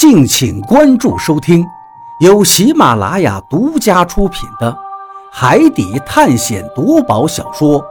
[0.00, 1.62] 敬请关注收听，
[2.20, 4.72] 由喜马拉雅独家出品的
[5.30, 7.78] 《海底探险夺宝小说》《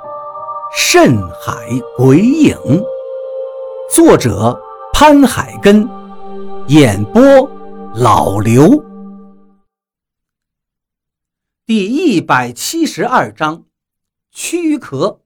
[0.76, 1.54] 深海
[1.96, 2.56] 鬼影》，
[3.94, 4.60] 作者
[4.92, 5.88] 潘海根，
[6.70, 7.22] 演播
[7.94, 8.84] 老刘。
[11.68, 13.66] 第一百七十二章，
[14.32, 15.20] 躯壳。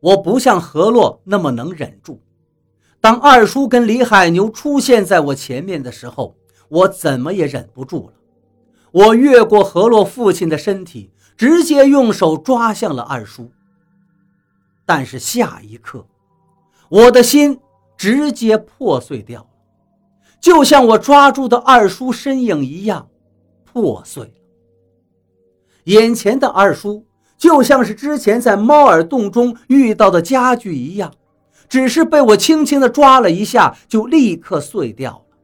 [0.00, 2.20] 我不像何洛那么能忍住。
[3.06, 6.34] 当二叔跟李海牛出现在我前面的时候，
[6.68, 8.14] 我怎么也忍不住了。
[8.90, 13.52] 我越过何洛父亲的身体，直接用手抓向了二叔。
[14.84, 16.04] 但是下一刻，
[16.88, 17.60] 我的心
[17.96, 19.46] 直接破碎掉了，
[20.40, 23.08] 就像我抓住的二叔身影一样
[23.64, 24.32] 破碎了。
[25.84, 27.06] 眼前的二叔
[27.38, 31.14] 就像是之前在猫耳洞中遇到的家具一样。
[31.68, 35.36] 只是被我轻轻地抓了一下，就立刻碎掉了。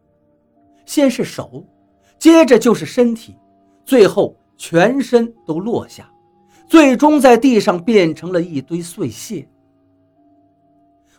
[0.85, 1.65] 先是手，
[2.19, 3.37] 接着就是身体，
[3.85, 6.11] 最后全身都落下，
[6.69, 9.49] 最终在地上变成了一堆碎屑。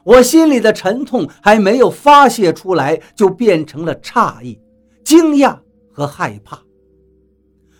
[0.03, 4.59] 我心里的沉痛还没有发泄出来，就变成了诧异、
[5.03, 5.57] 惊讶
[5.91, 6.59] 和害怕。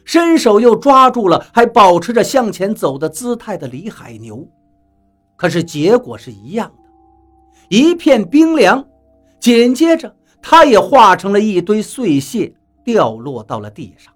[0.05, 4.45] 伸手又抓住了还保持着向前走的姿态的李海牛，
[5.37, 6.82] 可是结果是一样的。
[7.73, 8.87] 一片冰凉，
[9.39, 14.13] 紧接着，他也化成了一堆碎屑，掉落到了地上。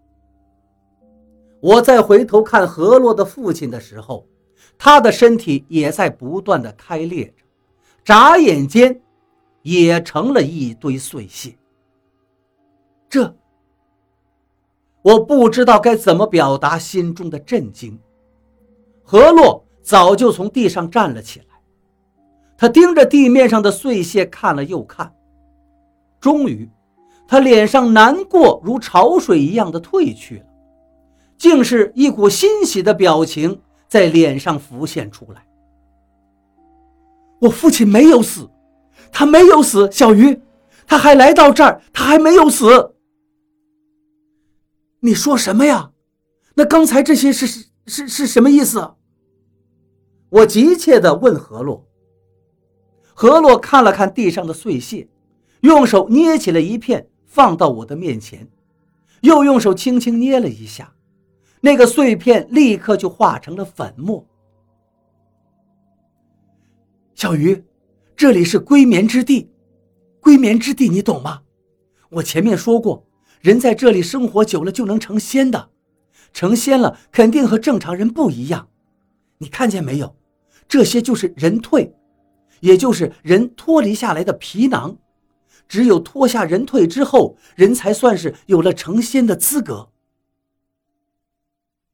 [1.60, 4.28] 我再回头看何洛的父亲的时候，
[4.78, 7.44] 他的身体也在不断的开裂着，
[8.06, 9.02] 眨眼间，
[9.64, 11.58] 也成了一堆碎屑。
[13.10, 13.36] 这，
[15.02, 18.00] 我不知道该怎么表达心中的震惊。
[19.02, 21.46] 何洛早就从地上站了起来。
[22.58, 25.14] 他盯着地面上的碎屑看了又看，
[26.20, 26.68] 终于，
[27.28, 30.46] 他脸上难过如潮水一样的退去了，
[31.38, 35.46] 竟是一股欣喜的表情在脸上浮现出来。
[37.40, 38.50] 我父亲没有死，
[39.12, 40.42] 他没有死，小鱼，
[40.88, 42.96] 他还来到这儿，他还没有死。
[45.02, 45.92] 你说什么呀？
[46.56, 47.46] 那刚才这些是
[47.86, 48.96] 是是什么意思？
[50.30, 51.87] 我急切地问何洛。
[53.20, 55.08] 何洛看了看地上的碎屑，
[55.62, 58.48] 用手捏起了一片，放到我的面前，
[59.22, 60.94] 又用手轻轻捏了一下，
[61.62, 64.24] 那个碎片立刻就化成了粉末。
[67.16, 67.64] 小鱼，
[68.16, 69.50] 这里是归眠之地，
[70.20, 71.42] 归眠之地你懂吗？
[72.10, 73.04] 我前面说过，
[73.42, 75.72] 人在这里生活久了就能成仙的，
[76.34, 78.70] 成仙了肯定和正常人不一样。
[79.40, 80.16] 你看见没有？
[80.68, 81.97] 这些就是人退。
[82.62, 84.98] 也就是人脱离下来的皮囊，
[85.68, 89.90] 只有脱下人蜕之后，人才算是有了成仙的资格。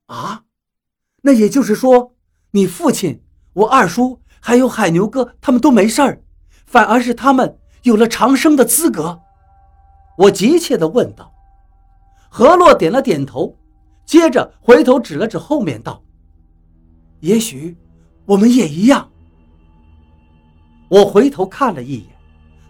[0.08, 0.44] 啊，
[1.22, 2.14] 那也就是说，
[2.52, 3.22] 你父亲、
[3.54, 6.22] 我二叔还有海牛哥他们都没事儿，
[6.66, 9.22] 反而是他们有了长生的资格。
[10.18, 11.34] 我急切地问道。
[12.30, 13.58] 何洛点了点头，
[14.06, 16.04] 接着回头指了指后面道
[17.22, 17.78] ：“也许
[18.26, 19.12] 我们也一样。”
[20.94, 22.06] 我回头看了一眼，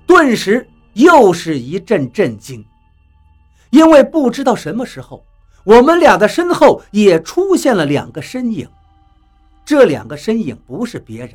[0.07, 2.65] 顿时又是一阵震惊，
[3.69, 5.25] 因为不知道什么时候，
[5.65, 8.65] 我们俩的身后也出现了两个身影。
[9.65, 11.33] 这两个身影不是别人，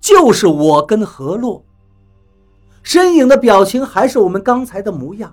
[0.00, 1.64] 就是我跟何洛。
[2.82, 5.32] 身影的表情还是我们刚才的模样，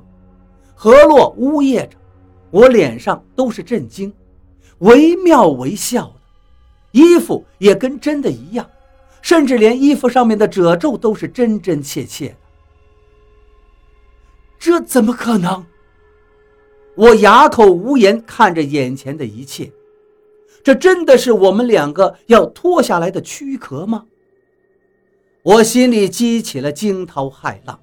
[0.75, 1.97] 何洛呜咽着，
[2.51, 4.13] 我脸上都是震惊，
[4.79, 6.13] 惟妙惟肖的，
[6.91, 8.69] 衣服也跟真的一样。
[9.25, 12.35] 甚至连衣服上面的褶皱都是真真切切的，
[14.59, 15.65] 这怎么可能？
[16.93, 19.71] 我哑口无言，看着眼前的一切，
[20.63, 24.05] 这真的是我们两个要脱下来的躯壳吗？
[25.41, 27.79] 我心里激起了惊涛骇浪，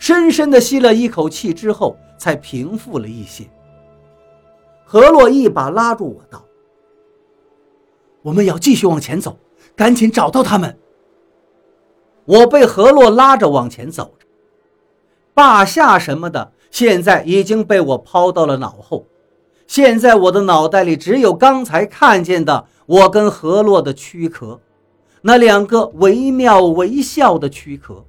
[0.00, 3.48] 深深的吸了一口气之后，才平复了一些。
[4.84, 6.44] 何洛一把拉住我道
[8.22, 9.38] ：“我们要继续往前走。”
[9.76, 10.78] 赶紧找到他们！
[12.24, 14.26] 我被何洛拉着往前走着，
[15.34, 19.06] 霸下什么的，现在已经被我抛到了脑后。
[19.66, 24.60] 现在我的脑袋里只有刚才看见的我跟何洛的躯壳，
[25.22, 28.04] 那两个惟妙惟肖的躯壳。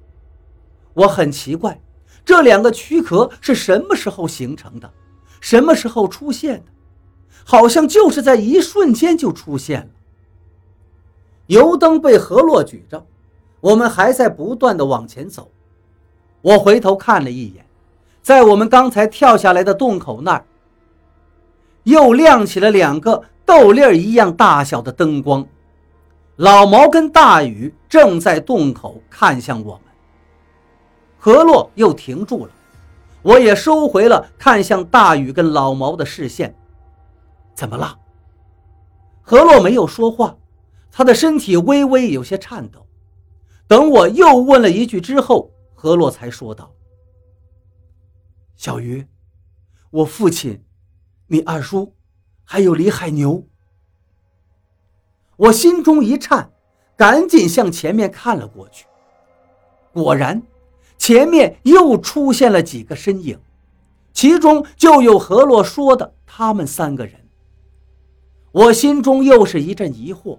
[0.94, 1.80] 我很奇怪，
[2.24, 4.90] 这两个躯壳是什么时候形成的，
[5.40, 6.72] 什么时候出现的？
[7.44, 9.88] 好像就是在一瞬间就出现了。
[11.48, 13.04] 油灯被何洛举着，
[13.60, 15.50] 我们还在不断的往前走。
[16.40, 17.66] 我回头看了一眼，
[18.22, 20.44] 在我们刚才跳下来的洞口那儿，
[21.84, 25.46] 又亮起了两个豆粒儿一样大小的灯光。
[26.36, 29.82] 老毛跟大雨正在洞口看向我们，
[31.18, 32.52] 何洛又停住了，
[33.22, 36.54] 我也收回了看向大雨跟老毛的视线。
[37.54, 37.98] 怎么了？
[39.22, 40.36] 何洛没有说话，
[40.90, 42.86] 他的身体微微有些颤抖。
[43.66, 46.74] 等我又问了一句之后，何洛才说道
[48.56, 49.06] ：“小鱼，
[49.90, 50.64] 我父亲，
[51.26, 51.94] 你二叔，
[52.44, 53.46] 还有李海牛。”
[55.36, 56.50] 我心中一颤，
[56.96, 58.86] 赶紧向前面看了过去。
[59.92, 60.42] 果然，
[60.96, 63.38] 前面又出现了几个身影，
[64.12, 67.28] 其中就有何洛说的他们三个人。
[68.50, 70.38] 我心中又是一阵疑惑，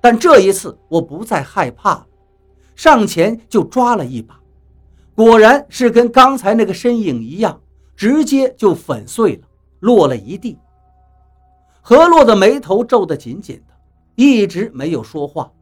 [0.00, 2.06] 但这一次我不再害怕了，
[2.76, 4.40] 上前就抓了一把，
[5.14, 7.60] 果然是跟刚才那个身影一样，
[7.96, 9.42] 直接就粉碎了，
[9.80, 10.58] 落了一地。
[11.80, 13.74] 何洛的眉头皱得紧紧的。
[14.14, 15.52] 一直没有说话，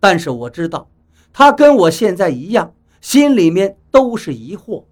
[0.00, 0.90] 但是我知道，
[1.32, 4.84] 他跟我现在一样，心里面都是疑惑。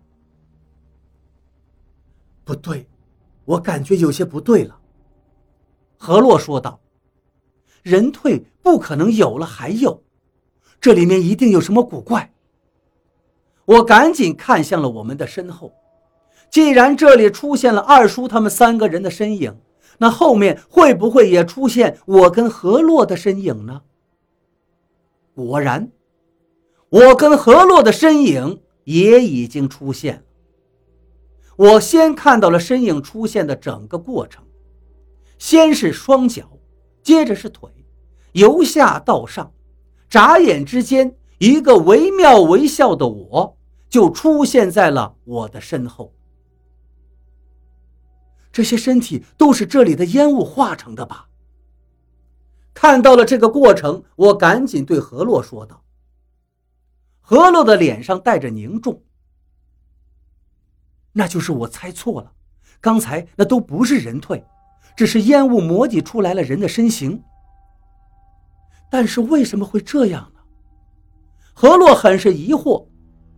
[2.45, 2.89] 不对，
[3.45, 4.79] 我感觉有些不对了。
[5.97, 6.79] 何洛说道
[7.83, 10.03] ：“人退不可能有了还有，
[10.79, 12.35] 这里面一定有什么古怪。”
[13.65, 15.73] 我赶紧看向了我们的身后，
[16.51, 19.57] 既然这里出现了二叔他们三个人的身影。
[20.01, 23.83] 那后面会不会也出现我跟何洛的身影呢？
[25.35, 25.91] 果然，
[26.91, 30.23] 我跟何洛的身影也已经出现了。
[31.57, 34.45] 我先看到了身影出现的整个过程，
[35.39, 36.49] 先是双脚，
[37.03, 37.69] 接着是腿，
[38.39, 39.53] 由下到上，
[40.09, 43.57] 眨眼之间，一个惟妙惟肖的我
[43.89, 46.15] 就出现在了我的身后。
[48.53, 51.29] 这些身体都是这里的烟雾化成的吧？
[52.75, 55.83] 看到了这个过程，我赶紧对何洛说道。
[57.21, 59.03] 何洛的脸上带着凝重。
[61.13, 62.33] 那就是我猜错了，
[62.81, 64.45] 刚才那都不是人退，
[64.97, 67.23] 只是烟雾模拟出来了人的身形。
[68.91, 70.41] 但是为什么会这样呢？
[71.55, 72.87] 何洛很是疑惑，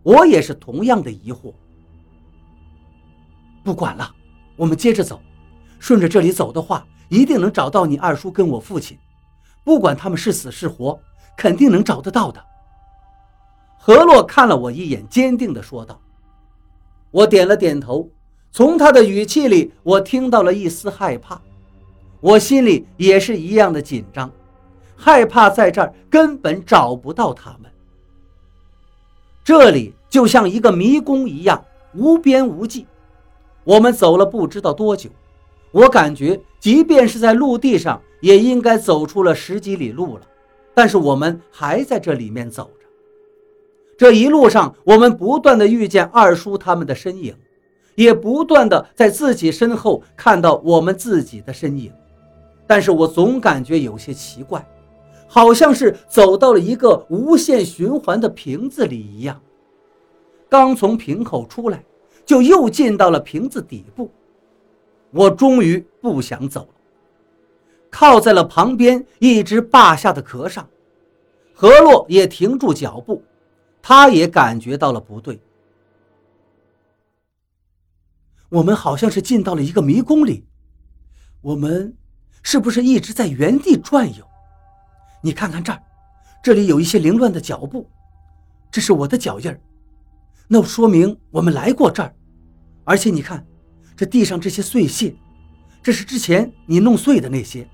[0.03, 1.53] 我也是同样的疑惑。
[3.63, 4.15] 不管了。
[4.57, 5.19] 我们接着走，
[5.79, 8.95] 顺着这里走的话，一定能找到你二叔跟我父亲。
[9.63, 10.99] 不管他们是死是活，
[11.35, 12.39] 肯定能找得到的。
[13.79, 15.99] 何洛看了我一眼，坚定地说道。
[17.09, 18.07] 我点了点头，
[18.51, 21.41] 从他的语气里，我听到了一丝害怕。
[22.19, 24.31] 我心里也是一样的紧张，
[25.03, 27.71] 害怕在这儿根本找不到他们。
[29.43, 31.65] 这里就像一个迷宫一样，
[31.95, 32.85] 无边无际。
[33.63, 35.09] 我们走了不知道多久，
[35.71, 40.21] 我感觉即便是在陆地上，也应该走出了十几里路了。
[40.75, 42.85] 但是我们还在这里面走着。
[43.97, 47.35] 这一路上，我们不断的遇见二叔他们的身影，
[47.95, 51.91] 也不断的在自己身后看到我们自己的身影。
[52.67, 54.63] 但是我总感觉有些奇怪，
[55.31, 59.41] 好像是走到了一个无限循环的瓶子里一样。
[60.49, 61.81] 刚从瓶口出来。
[62.23, 64.09] 就又进到了瓶子底部，
[65.09, 66.75] 我终于不想走了，
[67.89, 70.69] 靠在了旁边一只霸下的壳上。
[71.53, 73.21] 何洛也停住脚步，
[73.81, 75.41] 他也感觉到了不对。
[78.49, 80.45] 我们好像是进到了一个迷宫里，
[81.41, 81.97] 我们
[82.43, 84.23] 是不是一直在原地转悠？
[85.21, 85.81] 你看看这儿，
[86.43, 87.87] 这里有一些凌乱的脚步，
[88.71, 89.59] 这是我的脚印儿。
[90.47, 92.13] 那说明我们来过这儿，
[92.83, 93.45] 而且你看，
[93.95, 95.15] 这地上这些碎屑，
[95.81, 97.67] 这是之前你弄碎的那些。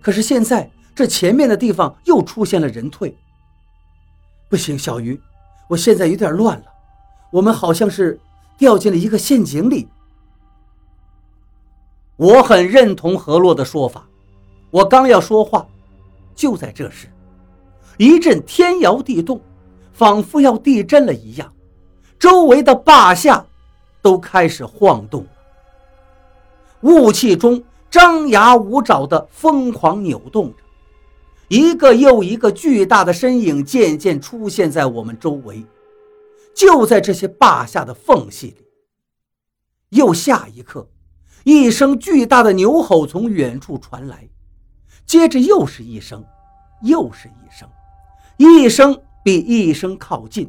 [0.00, 3.16] 可是现在这前面的地方又出现了人退。
[4.48, 5.20] 不行，小鱼，
[5.68, 6.64] 我现在有点乱了，
[7.30, 8.20] 我们好像是
[8.58, 9.88] 掉进了一个陷阱里。
[12.16, 14.06] 我很认同何洛的说法，
[14.70, 15.66] 我刚要说话，
[16.40, 17.06] 就在这时，
[17.98, 19.38] 一阵天摇地动，
[19.92, 21.52] 仿佛要地震了一样。
[22.18, 23.44] 周围的坝下
[24.00, 25.30] 都开始晃动了，
[26.80, 30.62] 雾气中张牙舞爪的疯狂扭动着，
[31.48, 35.62] 一个又一个巨大的身影渐渐出现在我们周围。
[36.54, 38.64] 就在这些坝下的缝隙里，
[39.90, 40.88] 又下一刻，
[41.44, 44.26] 一声巨大的牛吼从远处传来，
[45.10, 46.24] 接着又是一声，
[46.82, 47.68] 又是一声，
[48.36, 50.48] 一声比一声靠近。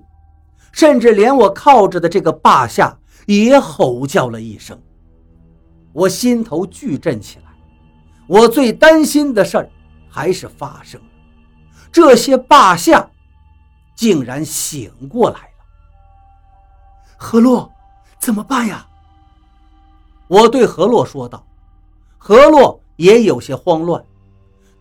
[0.72, 4.80] 甚至连我靠着的这个坝下也吼叫了一声。
[5.92, 7.46] 我心头巨震起来。
[8.28, 9.68] 我最担心的事儿
[10.08, 11.08] 还是发生了，
[11.92, 13.10] 这些霸下
[13.96, 15.66] 竟然醒过来了。
[17.18, 17.68] 何洛，
[18.20, 18.88] 怎么办呀？
[20.28, 21.44] 我对何洛说道。
[22.20, 24.06] 何洛也有些慌乱，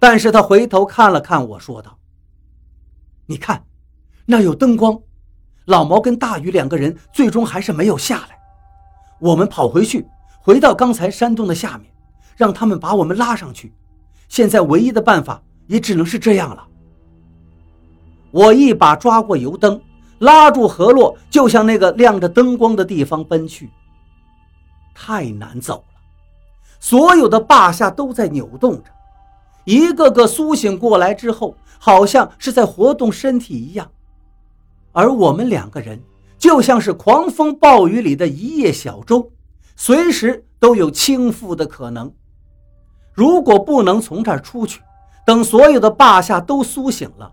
[0.00, 1.96] 但是他回头看了看我说道
[3.26, 3.64] ：“你看，
[4.26, 5.00] 那有灯光，
[5.66, 8.36] 老毛跟大鱼两个人最终还是没有下来。
[9.20, 10.04] 我们跑回去，
[10.40, 11.86] 回到刚才山洞的下面。”
[12.36, 13.70] 让他们把我们拉上去，
[14.26, 16.66] 现在唯一的办法也只能是这样了。
[18.30, 19.78] 我一把抓过油灯，
[20.20, 23.68] 拉住何洛，就向那个亮着灯光的地方奔去。
[24.94, 26.00] 太难走了，
[26.80, 28.90] 所有的坝下都在扭动着，
[29.64, 33.90] 一个个苏醒过来之后，好像是在活动身体一样，
[34.92, 36.00] 而我们两个人
[36.38, 39.30] 就像是狂风暴雨里的一叶小舟，
[39.76, 42.12] 随时都有倾覆的可能。
[43.12, 44.80] 如果不能从这儿出去，
[45.26, 47.30] 等所有的霸下都苏醒了，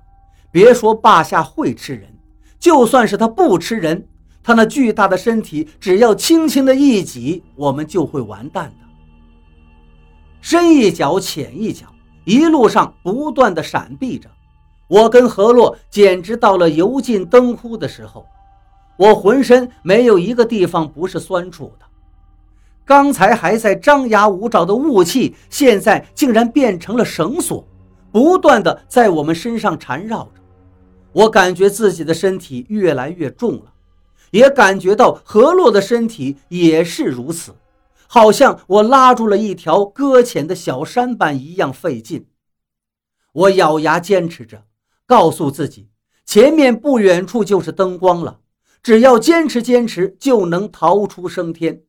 [0.52, 2.14] 别说霸下会吃人，
[2.60, 4.06] 就算是他不吃人，
[4.44, 8.88] 他那巨大的身体只要轻轻的一挤，我们就会完蛋的。
[10.42, 11.88] 深一脚浅一脚，
[12.28, 14.30] 一路上不断的闪避着，
[14.90, 18.26] 我跟何洛简直到了油尽灯枯的时候，
[18.98, 21.86] 我浑身没有一个地方不是酸楚的。
[22.84, 27.66] 刚才还在张牙舞爪的雾气，现在竟然变成了绳索，
[28.12, 30.42] 不断的在我们身上缠绕着。
[31.14, 33.72] 我感觉自己的身体越来越重了，
[34.32, 37.56] 也感觉到何洛的身体也是如此，
[38.08, 42.28] 好像我拉住了一条搁浅的小舢板一样费劲。
[43.34, 44.64] 我咬牙坚持着，
[45.06, 45.90] 告诉自己，
[46.26, 48.40] 前面不远处就是灯光了，
[48.82, 51.84] 只要坚持坚持，就能逃出升天。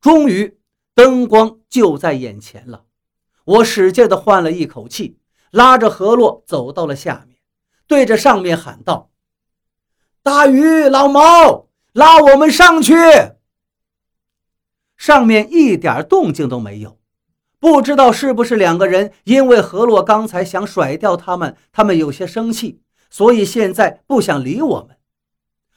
[0.00, 0.58] 终于，
[0.94, 2.84] 灯光就在眼前了。
[3.44, 5.18] 我使劲地换了一口气，
[5.52, 7.38] 拉着河洛走到了下面，
[7.86, 9.10] 对着上面喊道
[10.22, 12.94] ：“大鱼，老毛，拉我们上去！”
[14.98, 16.98] 上面一点动静都没有，
[17.58, 24.98] 不知道是不是两个人因为何洛刚才想甩掉他们，他们有些生气，所以现在不想理我们。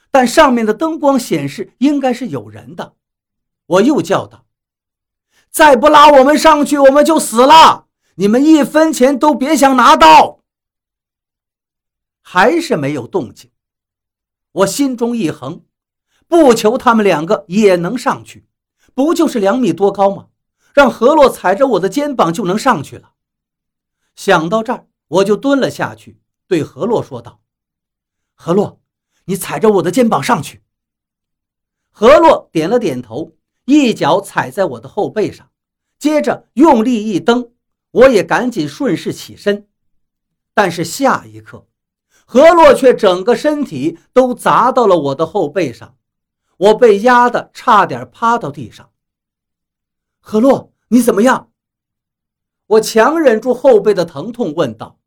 [0.10, 2.96] 但上面的灯光显示应该是有人的。
[3.68, 4.46] 我又叫道
[5.50, 7.86] ：“再不拉我们上去，我们就死了！
[8.16, 10.40] 你们一分钱都别想拿到！”
[12.22, 13.52] 还是没有动静。
[14.52, 15.64] 我心中一横，
[16.28, 18.46] 不求他们两个也能上去，
[18.94, 20.28] 不就是两米多高吗？
[20.74, 23.14] 让何洛踩着我的肩膀就能上去了。
[24.16, 27.42] 想到这儿，我就蹲了下去，对何洛说道
[28.36, 28.82] ：“何洛，
[29.26, 30.64] 你踩着我的肩膀上去。”
[31.92, 33.36] 何洛点了点头。
[33.66, 35.52] 一脚踩在我的后背上，
[36.00, 37.54] 接着用力一蹬，
[37.92, 39.70] 我也赶紧顺势起身。
[40.54, 41.68] 但是下一刻，
[42.26, 45.96] 何洛却整个身体都砸到了我的后背上，
[46.62, 48.92] 我被压得差点趴到地上。
[50.20, 51.52] 何洛，你怎么样？
[52.68, 55.00] 我强忍住后背的疼痛问道。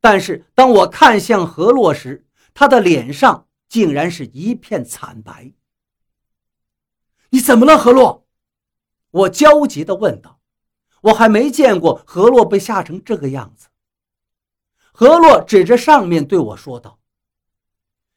[0.00, 5.52] 但是当我看向何洛时，他的脸上竟然是一片惨白。
[7.30, 8.28] 你怎么了，何洛？
[9.10, 10.38] 我焦急地问道。
[11.02, 13.66] 我还没见过何洛被吓成这个样子。
[14.92, 17.00] 何洛指着上面对我说道：“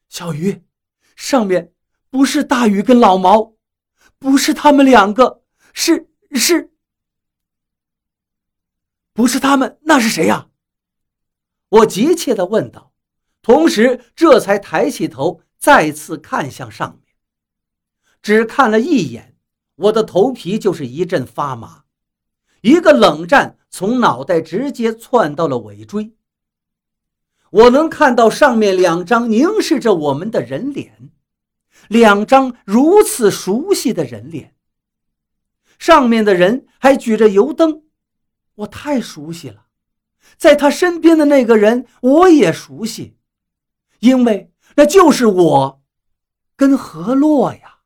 [0.08, 0.64] 小鱼，
[1.16, 1.74] 上面
[2.18, 3.54] 不是大鱼跟老毛，
[4.18, 6.72] 不是他们两个，是是，
[9.14, 10.48] 不是他们，那是谁呀？”
[11.70, 12.92] 我急切的问道，
[13.44, 17.14] 同时这才抬起头，再次看向上面。
[18.24, 19.38] 只看了一眼，
[19.76, 21.84] 我的头皮就是一阵发麻，
[22.62, 26.16] 一个冷战从脑袋直接窜到了尾椎。
[27.52, 31.07] 我能看到上面两张凝视着我们的人脸，
[31.88, 34.56] 两张如此熟悉的人脸。
[35.80, 37.84] 上面的人还举着油灯，
[38.56, 39.68] 我太熟悉了。
[40.36, 43.18] 在他身边的那个人，我也熟悉，
[44.00, 45.82] 因为那就是我，
[46.56, 47.77] 跟何洛呀。